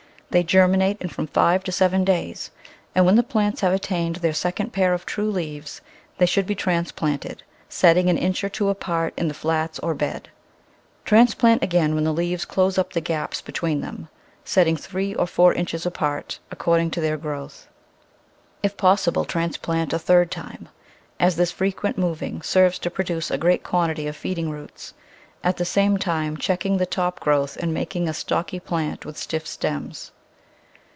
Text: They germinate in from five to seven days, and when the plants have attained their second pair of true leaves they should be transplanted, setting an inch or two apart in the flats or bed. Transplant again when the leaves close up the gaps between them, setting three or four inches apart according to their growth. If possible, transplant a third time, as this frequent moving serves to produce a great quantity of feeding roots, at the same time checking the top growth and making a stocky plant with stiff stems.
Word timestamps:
They 0.31 0.43
germinate 0.43 1.01
in 1.01 1.09
from 1.09 1.27
five 1.27 1.61
to 1.65 1.73
seven 1.73 2.05
days, 2.05 2.51
and 2.95 3.05
when 3.05 3.17
the 3.17 3.21
plants 3.21 3.59
have 3.59 3.73
attained 3.73 4.15
their 4.15 4.31
second 4.31 4.71
pair 4.71 4.93
of 4.93 5.05
true 5.05 5.29
leaves 5.29 5.81
they 6.19 6.25
should 6.25 6.45
be 6.45 6.55
transplanted, 6.55 7.43
setting 7.67 8.09
an 8.09 8.17
inch 8.17 8.41
or 8.41 8.47
two 8.47 8.69
apart 8.69 9.13
in 9.17 9.27
the 9.27 9.33
flats 9.33 9.77
or 9.79 9.93
bed. 9.93 10.29
Transplant 11.03 11.61
again 11.61 11.95
when 11.95 12.05
the 12.05 12.13
leaves 12.13 12.45
close 12.45 12.77
up 12.77 12.93
the 12.93 13.01
gaps 13.01 13.41
between 13.41 13.81
them, 13.81 14.07
setting 14.45 14.77
three 14.77 15.13
or 15.13 15.27
four 15.27 15.53
inches 15.53 15.85
apart 15.85 16.39
according 16.49 16.91
to 16.91 17.01
their 17.01 17.17
growth. 17.17 17.67
If 18.63 18.77
possible, 18.77 19.25
transplant 19.25 19.91
a 19.91 19.99
third 19.99 20.31
time, 20.31 20.69
as 21.19 21.35
this 21.35 21.51
frequent 21.51 21.97
moving 21.97 22.41
serves 22.41 22.79
to 22.79 22.89
produce 22.89 23.31
a 23.31 23.37
great 23.37 23.63
quantity 23.65 24.07
of 24.07 24.15
feeding 24.15 24.49
roots, 24.49 24.93
at 25.43 25.57
the 25.57 25.65
same 25.65 25.97
time 25.97 26.37
checking 26.37 26.77
the 26.77 26.85
top 26.85 27.19
growth 27.19 27.57
and 27.57 27.73
making 27.73 28.07
a 28.07 28.13
stocky 28.13 28.61
plant 28.61 29.05
with 29.05 29.17
stiff 29.17 29.45
stems. 29.45 30.13